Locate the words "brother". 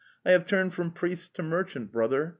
1.91-2.29